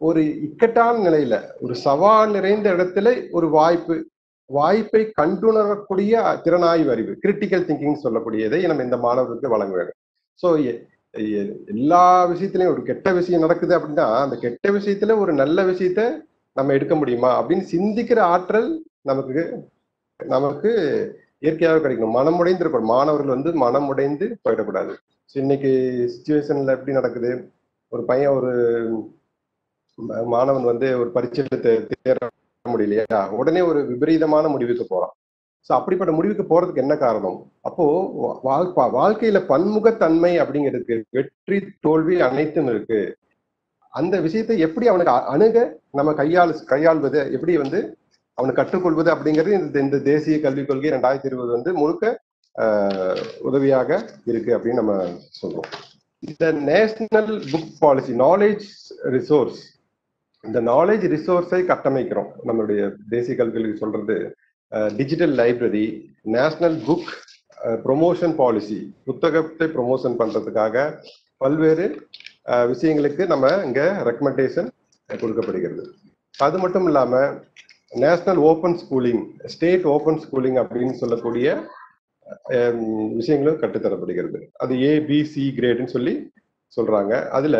[0.00, 3.96] ஒரு இக்கட்டான நிலையில ஒரு சவால் நிறைந்த இடத்துல ஒரு வாய்ப்பு
[4.50, 10.00] வாய்ப்பை கண்டுணரக்கூடிய திறனாய்வு அறிவு கிரிட்டிக்கல் திங்கிங் சொல்லக்கூடியதை நம்ம இந்த மாணவருக்கு வழங்க வேண்டும்
[10.40, 10.48] ஸோ
[11.66, 16.02] எல்லா விஷயத்திலையும் ஒரு கெட்ட விஷயம் நடக்குது அப்படின்னா அந்த கெட்ட விஷயத்துல ஒரு நல்ல விஷயத்த
[16.56, 18.68] நம்ம எடுக்க முடியுமா அப்படின்னு சிந்திக்கிற ஆற்றல்
[19.02, 19.42] நமக்கு
[20.20, 20.70] நமக்கு
[21.38, 22.16] இயற்கையாக கிடைக்கணும்.
[22.16, 22.92] மனமுடைந்து இருக்கணும்.
[22.94, 24.92] மாணவர்கள் வந்து மனம் உடைந்து போயிடக்கூடாது.
[25.30, 25.70] ஸோ இன்னைக்கு
[26.12, 27.30] சுச்சுவேஷன்ல எப்படி நடக்குது?
[27.92, 28.52] ஒரு பையன் ஒரு
[30.26, 32.32] மாணவன் வந்து ஒரு பரீட்சையில தே-
[32.74, 33.06] முடியலையா?
[33.38, 35.14] உடனே ஒரு விபரீதமான முடிவுக்கு போறான்.
[35.70, 37.36] ஸோ அப்படிப்பட்ட முடிவுக்கு போறதுக்கு என்ன காரணம்?
[37.62, 37.84] அப்போ
[38.44, 43.00] வாழ்க்கை வாழ்க்கையில பன்முகத்தன்மை அப்படிங்கிறதுக்கு வெற்றி தோல்வி அனைத்தும் இருக்கு.
[43.94, 45.58] அந்த விஷயத்தை எப்படி அவனுக்கு அணுக
[45.92, 47.80] நம்ம கையாள் கையாள்வது எப்படி வந்து
[48.38, 52.04] அவனுக்கு கற்றுக்கொள்வது அப்படிங்கிறது இந்த இந்த தேசிய கல்விக் கொள்கை ரெண்டாயிரத்தி இருபது வந்து முழுக்க
[52.54, 53.88] ஆஹ், உதவியாக
[54.30, 54.94] இருக்கு அப்படின்னு நம்ம
[55.38, 55.68] சொல்றோம்.
[56.22, 58.66] இந்த national book policy knowledge
[59.10, 59.60] resource
[60.48, 62.30] இந்த நாலேஜ் ரிசோர்ஸை கட்டமைக்கிறோம்.
[62.48, 62.80] நம்மளுடைய
[63.14, 64.16] தேசிய கல்விகளுக்கு சொல்றது
[64.98, 65.86] digital library
[66.36, 67.10] national book
[67.84, 68.78] promotion policy
[69.08, 70.86] புத்தகத்தை ப்ரொமோஷன் பண்றதுக்காக
[71.42, 71.86] பல்வேறு
[72.72, 74.68] விஷயங்களுக்கு நம்ம இங்க ரெக்கமெண்டேஷன்
[75.22, 75.84] கொடுக்கப்படுகிறது.
[76.46, 77.14] அது மட்டும் இல்லாம
[78.04, 81.48] national open schooling state open schooling அப்படின்னு சொல்லக்கூடிய
[83.18, 84.38] விஷயங்களும் கற்றுத்தரப்படுகிறது.
[84.62, 86.14] அது ஏபிசி கிரேடுன்னு சொல்லி
[86.76, 87.14] சொல்றாங்க.
[87.38, 87.56] அதுல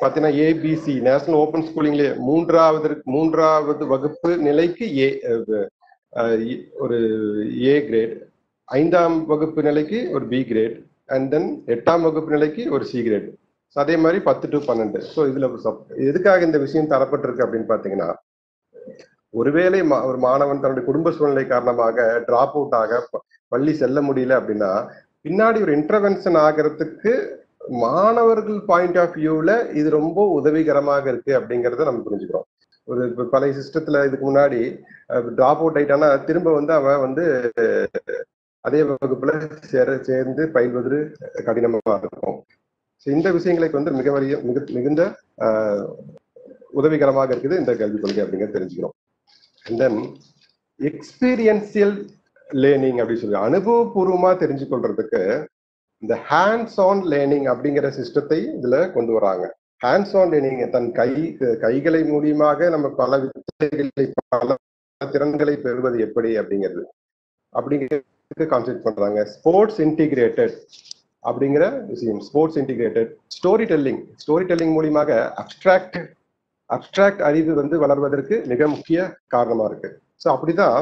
[0.00, 5.08] பாத்தீங்கன்னா ஏபிசி நேஷனல் ஓப்பன் ஸ்கூலிங்லேயே மூன்றாவது மூன்றாவது வகுப்பு நிலைக்கு ஏ
[6.80, 6.98] ஒரு
[7.64, 8.14] ஏ கிரேட்
[8.68, 10.76] ஐந்தாம் வகுப்பு நிலைக்கு ஒரு பி கிரேட்
[11.08, 13.28] அண்ட் தென் எட்டாம் வகுப்பு நிலைக்கு ஒரு சி கிரேட்
[13.76, 14.98] ஸோ அதே மாதிரி பத்து டு பன்னெண்டு.
[15.12, 18.08] ஸோ இதில் சப்- எதுக்காக இந்த விஷயம் தரப்பட்டிருக்கு அப்படின்னு பார்த்தீங்கன்னா
[19.34, 24.38] ஒருவேளை மா- ஒரு மாணவன் தன்னுடைய குடும்ப சூழ்நிலை காரணமாக டிராப் அவுட் ஆக ப- பள்ளி செல்ல முடியல
[24.38, 24.70] அப்படின்னா
[25.24, 27.12] பின்னாடி ஒரு இன்டர்வென்ஷன் ஆகிறதுக்கு
[27.64, 32.46] மாணவர்கள் பாயிண்ட் ஆஃப் வியூல இது ரொம்ப உதவிகரமாக இருக்கு அப்படிங்கிறத நம்ம புரிஞ்சுக்கிறோம்.
[32.88, 34.60] ஒரு பழைய சிஸ்டத்துல இதுக்கு முன்னாடி
[35.36, 37.24] ட்ராப் அவுட் ஆயிட்டானா திரும்ப வந்து அவன் வந்து
[38.64, 39.32] அதே வகுப்புல
[39.70, 40.98] சேர சேர்ந்து பயில்வது
[41.46, 42.36] கடினமா இருக்கும்.
[43.06, 45.02] இந்த விஷயங்களுக்கு வந்து மிக வலிய மிக மிகுந்த
[45.44, 45.86] ஆஹ்,
[46.72, 48.94] உதவிகரமாக இருக்குது இந்த கல்விக் கொள்கை அப்படிங்கிறத தெரிஞ்சுக்கிறோம்.
[49.66, 50.00] தென்
[50.80, 51.96] எக்ஸ்பீரியன்சியல்
[52.50, 55.20] லேர்னிங் அப்படின்னு சொல்லி அனுபவபூர்வமா தெரிஞ்சு கொள்றதுக்கு
[56.04, 59.44] இந்த ஹேண்ட்ஸ் ஆன் லேர்னிங் அப்படிங்கிற சிஸ்டத்தை இதுல கொண்டு வராங்க.
[59.84, 61.10] ஹேண்ட்ஸ் ஆன் லேர்னிங் தன் கை
[61.62, 64.56] கைகளை மூலியமாக நம்ம பல வித்தைகளை பல
[65.00, 66.82] திறன்களை பெறுவது எப்படி அப்படிங்கிறது.
[67.54, 69.20] அப்படிங்கிறதுக்கு கான்செப்ட் பண்றாங்க.
[69.36, 70.54] ஸ்போர்ட்ஸ் இன்டிகிரேட்டட்
[71.24, 72.20] அப்படிங்கிற விஷயம்.
[72.28, 75.10] Sports integrated story telling story telling மூலியமாக
[75.42, 75.98] அப்ட்ராக்ட்
[76.70, 78.98] அப்ட்ராக்ட் அறிவு வந்து வளர்வதற்கு மிக முக்கிய
[79.34, 79.88] காரணமா இருக்கு.
[80.22, 80.78] ஸோ அப்படிதான்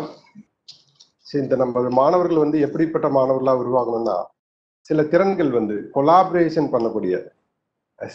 [1.45, 4.17] இந்த நம்ம மாணவர்கள் வந்து எப்படிப்பட்ட மாணவர்களா உருவாகணும்னா
[4.89, 7.15] சில திறன்கள் வந்து கொலாபரேஷன் பண்ணக்கூடிய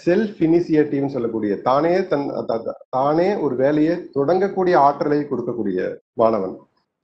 [0.06, 2.26] செல்ஃப் இனிஷியேட்டிவ்னு சொல்லக்கூடிய தானே தன்
[2.96, 5.80] தானே ஒரு வேலையை தொடங்கக்கூடிய ஆற்றலை கொடுக்கக்கூடிய
[6.22, 6.56] மாணவன்.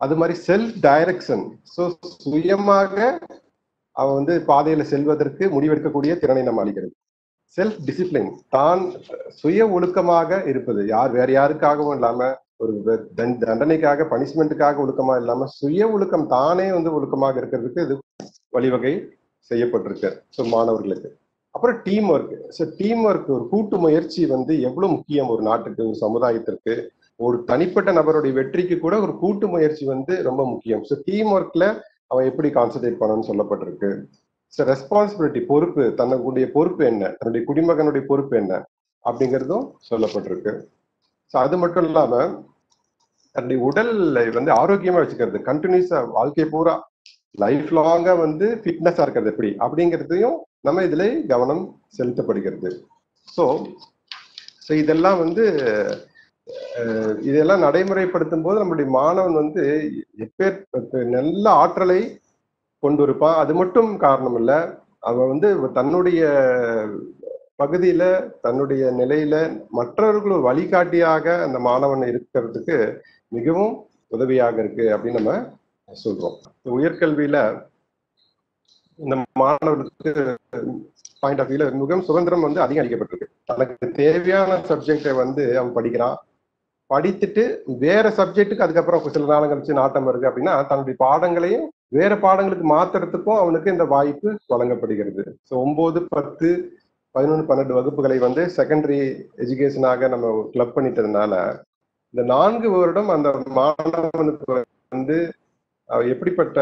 [0.02, 1.45] அது மாதிரி செல்ஃப் டைரக்ஷன்
[1.76, 1.84] ஸோ
[2.23, 2.97] சுயமாக
[3.95, 6.93] அவன் வந்து பாதையில செல்வதற்கு முடிவெடுக்கக்கூடிய திறனை நம்ம அளிக்கிறது.
[7.58, 8.84] செல்ஃப் டிசிப்ளின் தான்
[9.41, 10.82] சுய ஒழுக்கமாக இருப்பது.
[10.93, 12.30] யார் வேற யாருக்காகவும் இல்லாம
[12.63, 12.73] ஒரு
[13.47, 17.95] தண்டனைக்காக பனிஷ்மெண்ட்டுக்காக ஒழுக்கமா இல்லாம சுய ஒழுக்கம் தானே வந்து ஒழுக்கமாக இருக்கிறதுக்கு இது
[18.58, 18.93] வழிவகை.
[19.51, 20.10] செய்யப்பட்டிருக்கு.
[20.38, 21.10] ஸோ மாணவர்களுக்கு.
[21.56, 25.97] அப்புறம் team work so team work ஒரு கூட்டு முயற்சி வந்து எவ்வளவு முக்கியம் ஒரு நாட்டுக்கு ஒரு
[26.06, 26.75] சமுதாயத்திற்கு?
[27.19, 30.84] ஒரு தனிப்பட்ட நபருடைய வெற்றிக்கு கூட ஒரு கூட்டு முயற்சி வந்து ரொம்ப முக்கியம்.
[30.89, 31.65] ஸோ டீம் ஒர்க்ல
[32.08, 33.89] அவன் எப்படி கான்சென்ட்ரேட் பண்ணணும்னு சொல்லப்பட்டிருக்கு.
[34.53, 37.03] ஸோ ரெஸ்பான்சிபிலிட்டி பொறுப்பு தன்னுடைய பொறுப்பு என்ன?
[37.19, 38.53] தன்னுடைய குடிமகனுடைய பொறுப்பு என்ன?
[39.06, 40.51] அப்படிங்கிறதும் சொல்லப்பட்டிருக்கு.
[41.34, 42.13] ஸோ அது மட்டும் இல்லாம
[43.36, 45.39] தன்னுடைய உடலை வந்து ஆரோக்கியமா வச்சுக்கிறது.
[45.49, 46.75] கண்டினியூஸா வாழ்க்கை பூரா
[47.35, 49.49] லைஃப் லாங்கா வந்து ஃபிட்னஸா இருக்கிறது எப்படி?
[49.65, 51.63] அப்படிங்கிறதையும் நம்ம இதுல கவனம்
[51.97, 52.69] செலுத்தப்படுகிறது.
[53.27, 53.45] ஸோ
[54.65, 55.45] ஸோ இதெல்லாம் வந்து
[57.29, 59.63] இதெல்லாம் நடைமுறைப்படுத்தும் போது நம்மளுடைய மாணவன் வந்து
[60.25, 60.57] எப்பேர்
[61.15, 61.99] நல்ல ஆற்றலை
[62.83, 64.57] கொண்டு இருப்பான் அது மட்டும் காரணம் இல்லை
[65.09, 66.21] அவன் வந்து தன்னுடைய
[67.61, 68.03] பகுதியில
[68.45, 69.35] தன்னுடைய நிலையில
[69.71, 72.77] மற்றவர்களும் வழிகாட்டியாக அந்த மாணவன் இருக்கிறதுக்கு
[73.31, 73.73] மிகவும்
[74.11, 75.35] உதவியாக இருக்கு அப்படின்னு நம்ம
[76.01, 76.36] சொல்றோம்.
[76.77, 77.38] உயர்கல்வியில
[78.99, 80.12] இந்த மாணவர்களுக்கு
[81.23, 83.29] பாயிண்ட் ஆஃப் வியூல மிகவும் சுதந்திரம் வந்து அதிகம் அளிக்கப்பட்டிருக்கு.
[83.51, 86.17] தனக்கு தேவையான சப்ஜெக்டை வந்து அவன் படிக்கிறான்.
[86.89, 87.43] படித்துட்டு
[87.84, 93.73] வேற சப்ஜெக்ட்டுக்கு அதுக்கப்புறம் சில நாளம் கழிச்சு நாட்டம் வருது அப்படின்னா தன்னுடைய பாடங்களையும் வேற பாடங்களுக்கு மாத்துறதுக்கும் அவனுக்கு
[93.75, 95.23] இந்த வாய்ப்பு வழங்கப்படுகிறது.
[95.49, 96.49] ஸோ ஒன்பது பத்து
[97.15, 98.99] பதினொன்று பன்னெண்டு வகுப்புகளை வந்து செகண்டரி
[99.43, 101.34] எஜுகேஷனாக நம்ம கிளப் பண்ணிட்டதுனால
[102.13, 103.29] இந்த நான்கு வருடம் அந்த
[103.60, 104.47] மாணவனுக்கு
[104.93, 105.17] வந்து
[106.13, 106.60] எப்படிப்பட்ட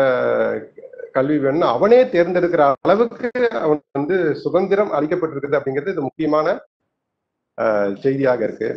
[1.18, 3.30] கல்வி வேணும்னு அவனே தேர்ந்தெடுக்கிற அளவுக்கு
[3.62, 6.48] அவன் வந்து சுதந்திரம் அளிக்கப்பட்டிருக்குது அப்படிங்கிறது இது முக்கியமான
[8.04, 8.70] செய்தியாக இருக்கு.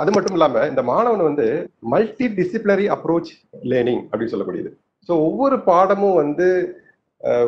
[0.00, 1.46] அது மட்டும் இல்லாம இந்த மாணவன் வந்து
[1.94, 3.30] மல்டி டிசிப்ளினரி அப்ரோச்
[3.70, 4.70] லேர்னிங் அப்படின்னு சொல்லக்கூடியது
[5.08, 6.48] ஸோ ஒவ்வொரு பாடமும் வந்து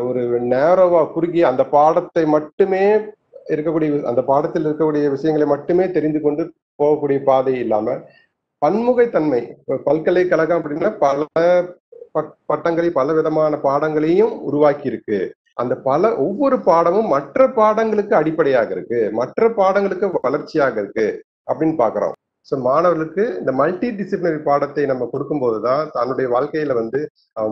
[0.09, 0.23] ஒரு
[0.55, 2.83] நேரவா குறுகி அந்த பாடத்தை மட்டுமே
[3.53, 6.43] இருக்கக்கூடிய அந்த பாடத்தில் இருக்கக்கூடிய விஷயங்களை மட்டுமே தெரிந்து கொண்டு
[6.81, 7.97] போகக்கூடிய பாதை இல்லாம
[8.63, 9.41] பன்முகைத்தன்மை
[9.87, 11.23] பல்கலைக்கழகம் அப்படின்னா பல
[12.51, 15.20] பட்டங்களை பல விதமான பாடங்களையும் உருவாக்கி இருக்கு
[15.62, 19.01] அந்த பல ஒவ்வொரு பாடமும் மற்ற பாடங்களுக்கு அடிப்படையாக இருக்கு.
[19.20, 21.07] மற்ற பாடங்களுக்கு வளர்ச்சியாக இருக்கு
[21.51, 22.14] அப்படின்னு பாக்குறோம்.
[22.48, 27.01] ஸோ மாணவர்களுக்கு இந்த மல்டி டிசிப்ளினரி பாடத்தை நம்ம கொடுக்கும்போது தான் தன்னுடைய வாழ்க்கையில வந்து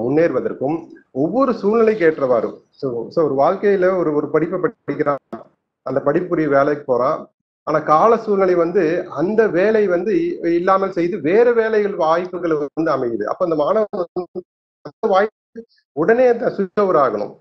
[0.04, 0.76] முன்னேறுவதற்கும்
[1.24, 2.48] ஒவ்வொரு சூழ்நிலைக்கு ஏற்றவாறு
[2.80, 5.22] ஸோ ஸோ ஒரு வாழ்க்கையில ஒரு ஒரு படிப்பை படிக்கிறான்
[5.86, 7.20] அந்த படிப்புரிய வேலைக்கு போறான்.
[7.66, 8.82] ஆனா கால சூழ்நிலை வந்து
[9.20, 10.12] அந்த வேலை வந்து
[10.58, 13.24] இல்லாமல் செய்து வேற வேலைகள் வாய்ப்புகள் வந்து அமையுது.
[13.32, 14.24] அப்ப அந்த மாணவன்
[15.12, 15.62] வாய்ப்பு
[15.96, 17.32] உடனே அந்த சுவிச் ஓவர் ஆகணும்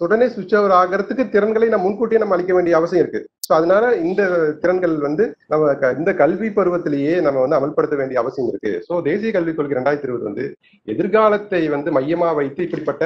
[0.00, 3.20] உடனே சுவிச் ஓவர் ஆகிறதுக்கு திறன்களை நம்ம முன்கூட்டியே நம்ம அளிக்க வேண்டிய அவசியம் இருக்கு.
[3.46, 4.22] ஸோ அதனால இந்த
[4.62, 8.72] திறன்கள் வந்து நம்ம இந்த கல்வி பருவத்திலேயே நம்ம வந்து அமல்படுத்த வேண்டிய அவசியம் இருக்கு.
[8.88, 10.44] ஸோ தேசிய கல்விக் கொள்கை ரெண்டாயிரத்தி இருபது வந்து
[10.88, 13.04] எதிர்காலத்தை வந்து மையமா வைத்து இப்படிப்பட்ட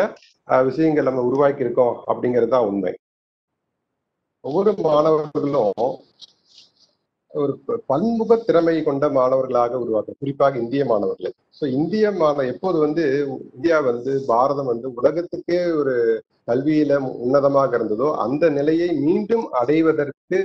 [0.68, 2.94] விஷயங்கள் நம்ம உருவாக்கி இருக்கோம் அப்படிங்கிறது தான் உண்மை.
[4.44, 5.74] ஒவ்வொரு மாணவர்களும்
[7.42, 7.53] ஒரு
[7.90, 11.31] பன்முக திறமை கொண்ட மாணவர்களாக உருவாக்க குறிப்பாக இந்திய மாணவர்களை.
[11.59, 13.05] ஸோ இந்திய மாணவ எப்போது வந்து
[13.57, 15.94] இந்தியா வந்து பாரதம் வந்து உலகத்துக்கே ஒரு
[16.51, 20.38] கல்வியில உன்னதமாக இருந்ததோ அந்த நிலையை மீண்டும் அடைவதற்கு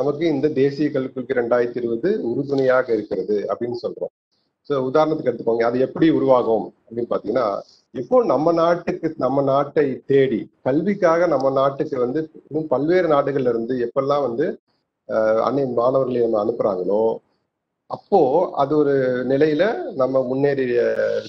[0.00, 4.12] நமக்கு இந்த தேசிய கல்விக் கொள்கை ரெண்டாயிரத்தி இருபது உறுதுணையாக இருக்கிறது அப்படின்னு சொல்றோம்.
[4.70, 5.64] ஸோ உதாரணத்துக்கு எடுத்துக்கோங்க.
[5.68, 7.46] அது எப்படி உருவாகும் அப்படின்னு பாத்தீங்கன்னா
[7.94, 12.20] இப்போ நம்ம நாட்டுக்கு நம்ம நாட்டை தேடி கல்விக்காக நம்ம நாட்டுக்கு வந்து
[12.72, 14.46] பல்வேறு நாடுகள்ல இருந்து எப்பெல்லாம் வந்து
[15.46, 17.04] அன்னை மாணவர்களை நம்ம அனுப்புறாங்களோ
[17.90, 18.20] அப்போ
[18.62, 18.92] அது ஒரு
[19.30, 19.64] நிலையில
[20.00, 20.76] நம்ம முன்னேறிய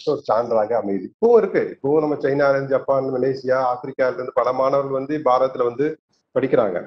[0.07, 1.05] ஒரு சான்றாக அமையுது.
[1.11, 1.61] இப்பவும் இருக்கு.
[1.73, 5.88] இப்பவும் நம்ம சைனா ஜப்பான் மலேசியா ஆப்பிரிக்கால இருந்து பல மாணவர்கள் வந்து பாரதத்துல வந்து
[6.35, 6.77] படிக்கிறாங்க.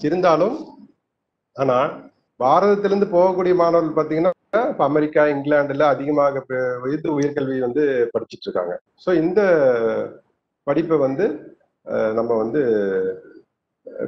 [0.00, 0.56] இருந்தாலும்
[1.56, 1.78] ஆனா
[2.40, 4.32] பாரதத்திலிருந்து போகக்கூடிய மாணவர்கள் பாத்தீங்கன்னா
[4.72, 6.42] இப்ப அமெரிக்கா இங்கிலாந்துல அதிகமாக
[6.82, 8.74] வயது இது உயர்கல்வி வந்து படிச்சிட்டு இருக்காங்க.
[9.04, 9.40] ஸோ இந்த
[10.66, 11.26] படிப்பை வந்து
[12.18, 12.60] நம்ம வந்து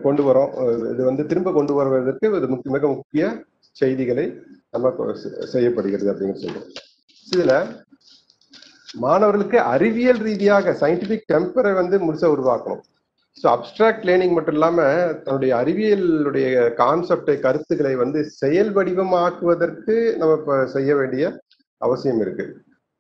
[0.03, 0.93] கொண்டு வரோம்.
[0.93, 6.75] இது வந்து திரும்ப கொண்டு வருவதற்கு இது முக்கிய மிக முக்கிய செய்திகளை நம்ம செய்யப்படுகிறது அப்படின்னு சொல்றோம்.
[7.33, 7.83] இதுல
[8.93, 12.81] மாணவர்களுக்கு அறிவியல் ரீதியாக சயின்டிபிக் டெம்பரை வந்து முழுசா உருவாக்கணும்.
[13.43, 14.83] ஸோ அப்ட்ராக்ட் லேர்னிங் மட்டும் இல்லாம
[15.13, 21.41] தன்னுடைய அறிவியலுடைய கான்செப்டை கருத்துக்களை வந்து செயல் வடிவமாக்குவதற்கு நம்ம இப்ப செய்ய வேண்டிய
[21.77, 22.57] அவசியம் இருக்கு.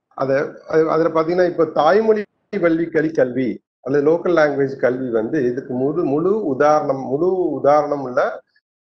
[0.08, 2.22] அத அது- அதுல பாத்தீங்கன்னா இப்போ தாய்மொழி
[2.56, 8.20] வல்வி கல்வி கல்வி அல்லது லோக்கல் லாங்குவேஜ் கல்வி வந்து இதுக்கு முழு முழு உதாரணம் முழு உதாரணம் உள்ள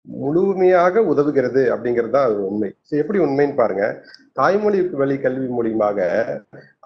[0.07, 2.69] முழுமையாக உதவுகிறது அப்படிங்கிறது தான் அது உண்மை.
[2.89, 3.85] ஸோ எப்படி உண்மைன்னு பாருங்க.
[4.39, 5.99] தாய்மொழி வழி கல்வி மூலியமாக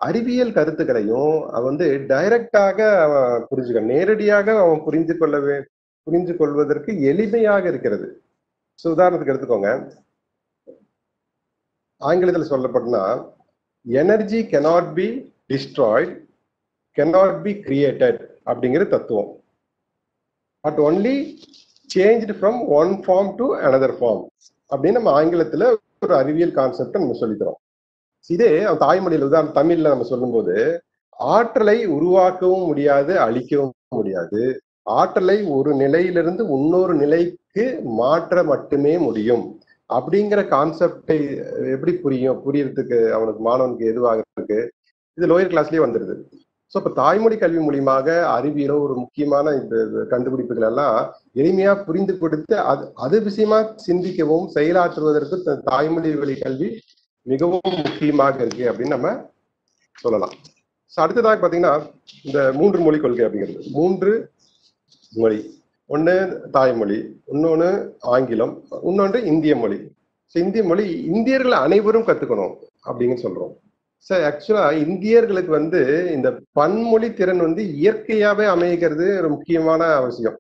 [0.07, 5.37] அறிவியல் கருத்துக்களையும் அவன் வந்து டைரக்டாக அவன் புரிஞ்சுக்க நேரடியாக அவன் புரிந்து கொள்ள
[6.07, 8.09] புரிந்து கொள்வதற்கு எளிமையாக இருக்கிறது.
[8.83, 9.71] ஸோ உதாரணத்துக்கு எடுத்துக்கோங்க.
[12.01, 13.05] ஆங்கிலத்தில் சொல்லப்பட்டனா
[13.87, 15.07] energy cannot be
[15.53, 16.13] destroyed
[16.97, 19.31] cannot be created அப்படிங்கிற தத்துவம்.
[20.65, 21.15] But only
[21.91, 24.23] changed from one form to another form
[24.73, 25.69] அப்படின்னு நம்ம ஆங்கிலத்துல
[26.05, 27.59] ஒரு அறிவியல் கான்செப்டை நம்ம சொல்லிக்கிறோம்
[28.31, 28.51] இதே
[28.85, 30.57] தாய்மொழியில் உதாரணம் தமிழ்ல நம்ம சொல்லும்போது
[31.19, 34.43] ஆற்றலை உருவாக்கவும் முடியாது அழிக்கவும் முடியாது.
[34.83, 37.65] ஆற்றலை ஒரு நிலையிலிருந்து இன்னொரு நிலைக்கு
[38.01, 39.45] மாற்ற மட்டுமே முடியும்.
[39.91, 41.19] அப்படிங்கிற கான்செப்டை
[41.73, 42.39] எப்படி புரியும்?
[42.47, 44.61] புரியறதுக்கு அவனுக்கு மாணவனுக்கு எதுவாக இருக்கு?
[45.19, 46.15] இது லோயர் கிளாஸ்லயே வந்துருது.
[46.75, 49.75] ஸோ இப்போ தாய்மொழி கல்வி மூலியமாக அறிவியலோ ஒரு முக்கியமான இந்த
[50.11, 50.97] கண்டுபிடிப்புகள் எல்லாம்
[51.37, 56.69] எளிமையா புரிந்து கொடுத்து அது அது விஷயமா சிந்திக்கவும் செயலாற்றுவதற்கு த- தாய்மொழி வழி கல்வி
[57.27, 59.11] மிகவும் முக்கியமாக இருக்கு அப்படின்னு நம்ம
[59.97, 60.35] சொல்லலாம்.
[60.93, 61.75] ஸோ அடுத்ததாக பார்த்தீங்கன்னா
[62.25, 63.63] இந்த மூன்று மொழி கொள்கை அப்படிங்கிறது.
[63.71, 64.13] மூன்று
[65.13, 65.39] மொழி.
[65.91, 66.15] ஒன்று
[66.51, 67.71] தாய்மொழி இன்னொன்று
[68.13, 69.79] ஆங்கிலம் இன்னொன்று இந்திய மொழி.
[70.35, 72.55] ஸோ இந்திய மொழி இந்தியர்கள் அனைவரும் கற்றுக்கணும்
[72.87, 73.53] அப்படின்னு சொல்கிறோம்
[74.09, 75.81] சார் ஆக்சுவலா இந்தியர்களுக்கு வந்து
[76.15, 80.39] இந்த பன்மொழி திறன் வந்து இயற்கையாவே அமைகிறது ஒரு முக்கியமான அவசியம்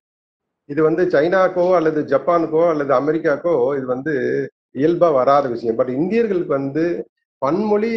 [0.68, 4.12] இது வந்து சைனாக்கோ அல்லது ஜப்பானுக்கோ அல்லது அமெரிக்காக்கோ இது வந்து
[4.80, 5.78] இயல்பா வராத விஷயம்.
[5.78, 6.84] பட் இந்தியர்களுக்கு வந்து
[7.42, 7.92] பன்மொழி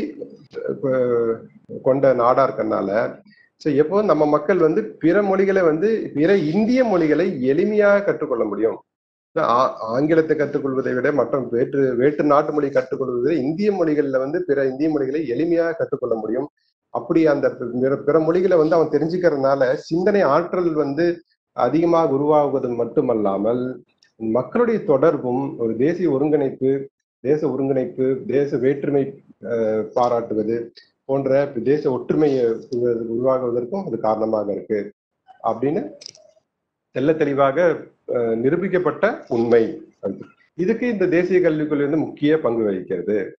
[1.88, 2.90] கொண்ட நாடா இருக்கறனால
[3.62, 8.78] ஸோ எப்போ நம்ம மக்கள் வந்து பிற மொழிகளை வந்து பிற இந்திய மொழிகளை எளிமையாக கற்றுக்கொள்ள முடியும்.
[9.90, 15.22] ஆங்கிலத்தை கற்றுக்கொள்வதை விட மற்ற வேற்று வேற்று நாட்டு மொழி கற்றுக்கொள்வதை இந்திய மொழிகள்ல வந்து பிற இந்திய மொழிகளை
[15.34, 16.48] எளிமையாக கற்றுக்கொள்ள முடியும்.
[16.94, 17.48] அப்படி அந்த
[17.80, 21.06] பிற பிற மொழிகளை வந்து அவன் தெரிஞ்சுக்கிறதுனால சிந்தனை ஆற்றல் வந்து
[21.58, 23.62] அதிகமாக உருவாகுவது மட்டுமல்லாமல்
[24.20, 26.72] மக்களுடைய தொடர்பும் ஒரு தேசிய ஒருங்கிணைப்பு
[27.24, 29.04] தேச ஒருங்கிணைப்பு தேச வேற்றுமை
[29.50, 30.56] அஹ், பாராட்டுவது
[31.10, 31.32] போன்ற
[31.66, 32.44] தேச ஒற்றுமையை
[33.10, 34.80] உருவாகுவதற்கும் அது காரணமாக இருக்கு.
[35.44, 35.82] அப்படின்னு
[36.96, 37.58] தெல்ல தெளிவாக
[38.36, 39.82] நிரூபிக்கப்பட்ட உண்மை.
[40.54, 43.38] இதுக்கு இந்த தேசிய கல்விக் கொள்கை வந்து முக்கிய பங்கு வகிக்கிறது.